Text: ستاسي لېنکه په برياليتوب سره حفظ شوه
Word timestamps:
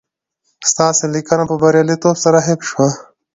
ستاسي 0.69 1.05
لېنکه 1.13 1.35
په 1.49 1.55
برياليتوب 1.61 2.15
سره 2.23 2.39
حفظ 2.47 2.65
شوه 2.69 2.87